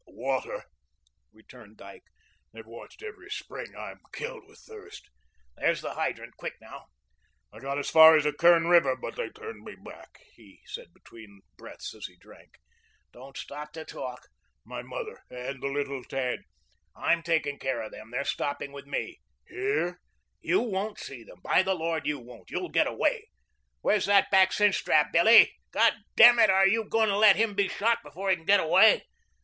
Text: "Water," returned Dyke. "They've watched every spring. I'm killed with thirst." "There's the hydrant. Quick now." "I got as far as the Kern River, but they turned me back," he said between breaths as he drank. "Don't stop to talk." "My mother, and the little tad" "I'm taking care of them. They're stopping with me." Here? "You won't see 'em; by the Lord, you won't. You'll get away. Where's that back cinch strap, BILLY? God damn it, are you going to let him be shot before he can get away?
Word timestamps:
"Water," 0.07 0.63
returned 1.31 1.77
Dyke. 1.77 2.05
"They've 2.51 2.65
watched 2.65 3.03
every 3.03 3.29
spring. 3.29 3.75
I'm 3.77 3.99
killed 4.11 4.47
with 4.47 4.57
thirst." 4.57 5.07
"There's 5.55 5.81
the 5.81 5.93
hydrant. 5.93 6.35
Quick 6.37 6.55
now." 6.59 6.87
"I 7.53 7.59
got 7.59 7.77
as 7.77 7.91
far 7.91 8.17
as 8.17 8.23
the 8.23 8.33
Kern 8.33 8.65
River, 8.65 8.95
but 8.95 9.15
they 9.15 9.29
turned 9.29 9.63
me 9.63 9.75
back," 9.75 10.17
he 10.33 10.61
said 10.65 10.91
between 10.95 11.41
breaths 11.55 11.93
as 11.93 12.07
he 12.07 12.17
drank. 12.17 12.55
"Don't 13.11 13.37
stop 13.37 13.73
to 13.73 13.85
talk." 13.85 14.27
"My 14.65 14.81
mother, 14.81 15.21
and 15.29 15.61
the 15.61 15.67
little 15.67 16.03
tad" 16.03 16.39
"I'm 17.05 17.21
taking 17.21 17.59
care 17.59 17.83
of 17.83 17.91
them. 17.91 18.09
They're 18.09 18.25
stopping 18.25 18.71
with 18.71 18.87
me." 18.87 19.19
Here? 19.47 20.01
"You 20.41 20.61
won't 20.61 20.97
see 20.97 21.21
'em; 21.29 21.41
by 21.43 21.61
the 21.61 21.75
Lord, 21.75 22.07
you 22.07 22.17
won't. 22.17 22.49
You'll 22.49 22.69
get 22.69 22.87
away. 22.87 23.29
Where's 23.81 24.07
that 24.07 24.31
back 24.31 24.51
cinch 24.51 24.77
strap, 24.79 25.11
BILLY? 25.13 25.53
God 25.69 25.93
damn 26.15 26.39
it, 26.39 26.49
are 26.49 26.67
you 26.67 26.85
going 26.89 27.09
to 27.09 27.17
let 27.19 27.35
him 27.35 27.53
be 27.53 27.67
shot 27.67 27.99
before 28.03 28.31
he 28.31 28.35
can 28.35 28.45
get 28.45 28.59
away? 28.59 29.03